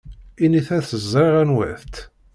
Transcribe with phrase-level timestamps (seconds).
[0.43, 1.95] Init-as ẓriɣ anwa-tt.